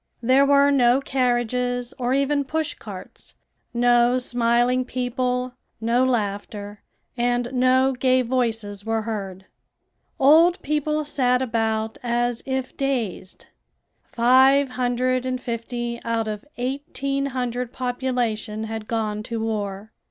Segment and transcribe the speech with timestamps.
[0.23, 3.35] There were no carriages or even push carts;
[3.71, 6.81] no smiling people, no laughter,
[7.15, 9.45] and no gay voices were heard.
[10.19, 13.45] Old people sat about as if dazed.
[14.01, 19.91] Five hundred and fifty out of eighteen hundred population had gone to war."